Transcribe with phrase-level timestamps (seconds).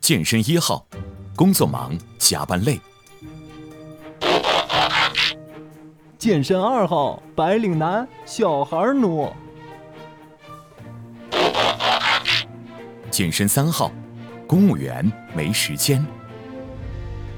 [0.00, 0.86] 健身一号，
[1.36, 2.80] 工作忙，加班累。
[6.16, 9.30] 健身二号，白领男，小孩奴。
[13.10, 13.92] 健身三号，
[14.46, 16.04] 公务员，没时间。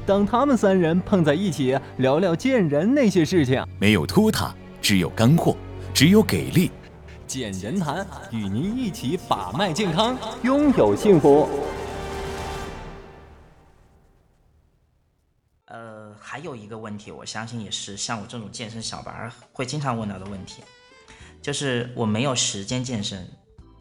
[0.07, 5.57] 当他们三人碰在一起，聊聊见人那些事情，没有拖沓，只有干货，
[5.93, 6.71] 只有给力。
[7.31, 11.49] 健人谈与您一起把脉健康，拥有幸福。
[15.67, 20.65] 呃，还有一个问题，我相信也是像我这种健身小白会经常问到的问题，
[21.41, 23.25] 就是我没有时间健身，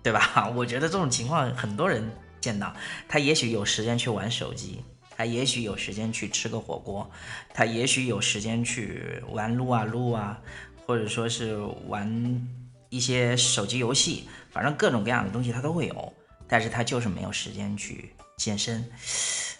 [0.04, 0.48] 对吧？
[0.56, 2.08] 我觉得这种情况很多人
[2.40, 2.72] 见到，
[3.08, 4.84] 他也许有时间去玩手机。
[5.18, 7.10] 他也许有时间去吃个火锅，
[7.52, 10.40] 他也许有时间去玩撸啊撸啊，
[10.86, 11.58] 或者说是
[11.88, 12.48] 玩
[12.90, 16.14] 一些手机游戏，反正各种各样的东西他都会有，
[16.48, 18.92] 但是他就是没有时间去健身。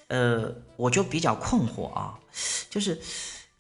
[0.08, 2.20] 呃，我就比较困惑啊，
[2.70, 3.00] 就是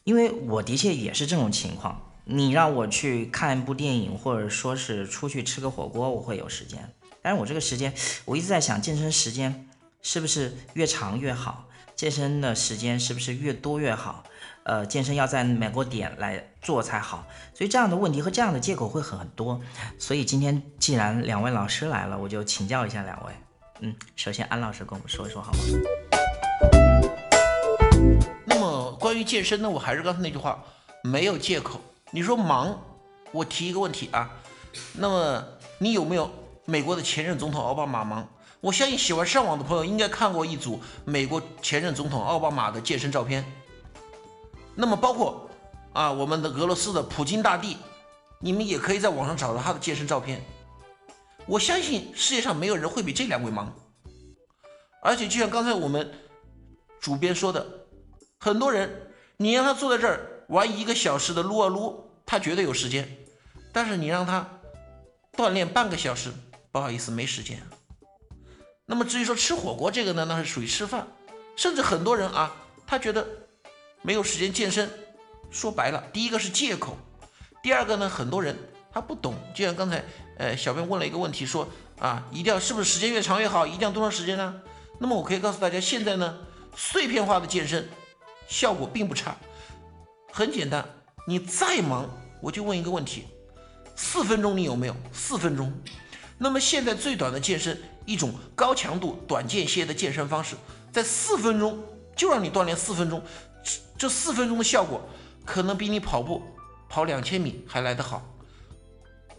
[0.04, 7.94] 因为我的确也是这种情况，你让我去看一部电影，或者说是出去吃个火锅，我会有时间，但是我这个时间，
[8.26, 9.70] 我一直在想，健身时间
[10.02, 11.69] 是不是越长越好？
[12.00, 14.24] 健身的时间是不是越多越好？
[14.64, 19.60] 呃，健身要在某个点来做才好，所以这样的问题和这样的借口会很多。
[19.98, 23.34] 所以今天既然两位老师来了，我就请教一下两位。
[23.82, 25.60] 嗯，首先安老师跟我们说一说好吗？
[28.46, 30.64] 那么关于健身呢，我还是刚才那句话，
[31.04, 31.82] 没有借口。
[32.12, 32.80] 你说忙，
[33.34, 34.32] 我提一个问题啊，
[34.94, 35.44] 那么
[35.80, 36.32] 你有没有
[36.64, 38.26] 美国的前任总统奥巴马忙？
[38.62, 43.46] 我相信喜欢上网的朋友应该看过一组美国前任总统奥巴马的健身照片。
[44.76, 45.50] 那么包括
[45.94, 47.78] 啊，我们的俄罗斯的普京大帝，
[48.40, 50.44] 你们也可以在网上找到他的健身照片。
[51.46, 53.74] 我相信世界上没有人会比这两位忙。
[55.02, 56.12] 而且就像刚才我们
[57.00, 57.66] 主编说的，
[58.40, 63.06] 很多人你让他坐在这儿玩一个小时的撸啊撸，他绝对有时间；
[63.72, 64.46] 但是你让他
[65.34, 66.34] 锻炼半个小时，
[66.74, 67.62] 不好意思，没时间。
[68.92, 71.06] 那么至于说吃火锅这个呢，那是属于吃饭，
[71.56, 72.52] 甚至很多人啊，
[72.88, 73.24] 他觉得
[74.02, 74.90] 没有时间健身，
[75.52, 76.98] 说白了，第一个是借口，
[77.62, 78.58] 第二个呢，很多人
[78.92, 80.04] 他不懂，就像刚才
[80.40, 81.70] 呃小编问了一个问题，说
[82.00, 84.60] 啊，一定要是不是时间越长越好，一定要多长时间呢？
[84.98, 86.40] 那么我可以告诉大家，现在呢，
[86.76, 87.88] 碎片化的健身
[88.48, 89.38] 效果并不差，
[90.32, 90.84] 很简单，
[91.28, 92.10] 你再忙，
[92.42, 93.28] 我就问一个问题，
[93.96, 94.96] 四分钟你有没有？
[95.14, 95.72] 四分钟。
[96.42, 97.80] 那么现在最短的健身，
[98.10, 100.56] 一种高强度短间歇的健身方式，
[100.92, 101.80] 在四分钟
[102.16, 103.22] 就让你锻炼四分钟，
[104.00, 105.08] 这四分钟的效果
[105.46, 106.42] 可能比你跑步
[106.90, 108.28] 跑两千米还来得好。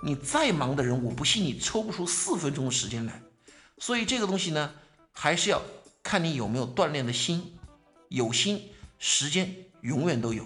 [0.05, 3.21] 你再忙的人，我不信你抽不出四分钟的时间来。
[3.79, 4.71] 所以这个东西呢，
[5.11, 5.61] 还是要
[6.01, 7.59] 看你有没有锻炼的心，
[8.09, 8.71] 有心，
[9.01, 10.45] 时间永远都有。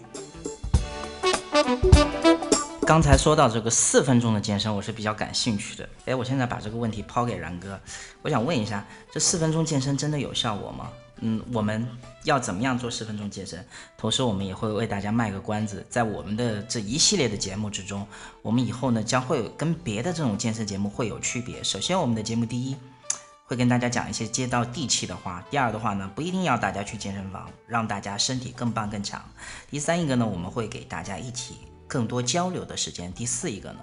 [2.87, 5.89] 刚才说到这个四分钟的健身，我是比较感兴趣的。
[6.05, 7.81] 哎，我现在把这个问题抛给然哥，
[8.21, 10.91] 我想问一下，这四分钟健身真的有效果吗？
[11.21, 11.89] 嗯，我们
[12.25, 13.67] 要怎么样做四分钟健身？
[13.97, 18.07] 同时，我们也会为大家卖个关子，在我们的这一系列的节目之中，
[18.43, 21.65] 我们以后呢将会跟别的这种健身节目会有区别。
[21.65, 22.77] 首先，我们的节目第一
[23.47, 29.21] 会跟大家讲一些接到地气的话；第二的话呢，不一定要大家去健身房，让大家身体更棒更强；
[29.71, 31.57] 第三一个呢，我们会给大家一起。
[31.95, 33.13] 更多交流的时间。
[33.13, 33.79] 第四一个呢，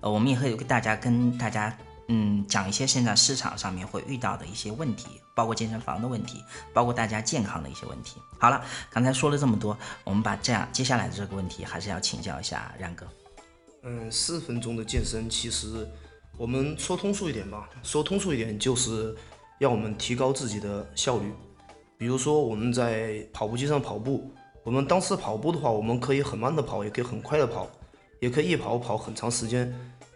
[0.00, 1.74] 呃，我们也会跟大家跟大家
[2.08, 8.20] 嗯讲一些现在市场上面会遇到的一些问题，包括健身房的问题，包括大家健康的一些问题。
[8.38, 9.74] 好了，刚才说了这么多，
[10.04, 13.06] 我们把这样接下来的这个问题还是要请教一下冉哥。
[13.84, 15.88] 嗯，四分钟的健身，其实
[16.36, 19.16] 我们说通俗一点吧，说通俗一点就是
[19.58, 21.32] 要我们提高自己的效率。
[21.96, 24.30] 比如说我们在跑步机上跑步。
[24.64, 27.68] 我们当时跑步的话，我们可以很慢的跑，也可以很快的跑，
[28.18, 29.72] 也可以一跑跑很长时间。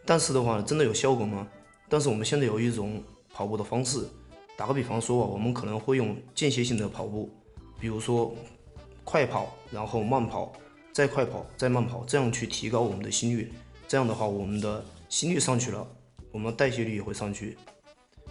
[0.07, 1.47] 但是的话，真的有效果吗？
[1.87, 4.09] 但是我们现在有一种跑步的方式，
[4.57, 7.29] 打个比方说，我们可能会用间歇性的跑步，
[7.79, 8.35] 比如说
[9.05, 10.51] 快跑，然后慢跑，
[10.95, 13.53] 再快跑，再慢跑，这样去提高我们的心率。
[13.87, 15.87] 这样的话，我们的心率上去了，
[16.33, 17.59] 我们代谢率也会上去。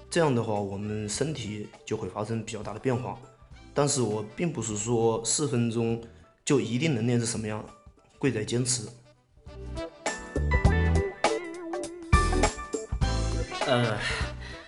[0.10, 3.20] 这样的话，我们身体就会发生比较大的变化。
[3.78, 6.02] 但是我并不是说四分钟
[6.44, 7.64] 就一定能练成什么样，
[8.18, 8.82] 贵在坚持。
[13.68, 13.96] 呃，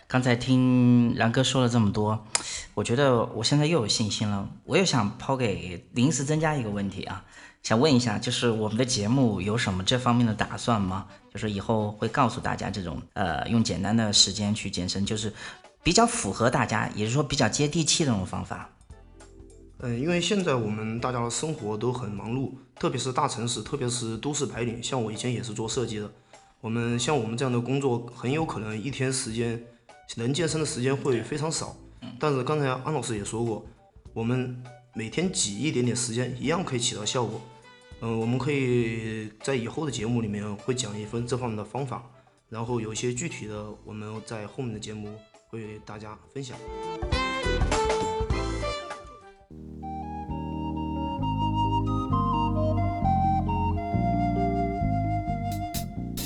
[0.07, 2.23] 刚才听然哥说了这么多，
[2.75, 4.47] 我觉得我现在又有信心了。
[4.63, 7.25] 我又想抛给临时增加一个问题啊，
[7.63, 11.07] 想问一下，就是我们的节目有什么这方面的打算吗？
[11.33, 15.33] 就是以后会告诉大家这种呃，用简单的时间去健身，就是
[15.81, 18.69] 比较符合大家，也就是说比较接地气的那种方法。
[19.81, 26.11] 嗯，因为现在我们大家的生活都很忙碌，特别是大城市，特别是都市白领，像我以前也是做设计的。
[26.59, 29.65] 我们像我们这样的工作，很有可能一天时间
[30.17, 31.77] 能健身的时间会非常少。
[32.19, 33.65] 但是刚才安老师也说过，
[34.13, 34.61] 我们
[34.93, 37.39] 每天挤一点点时间，一样可以起到效果。
[38.01, 42.03] 嗯，我们可以在以后的节目里面会讲一分这方面的方法，
[42.49, 45.15] 然后有一些具体的，我们在后面的节目
[45.47, 46.57] 会为大家分享。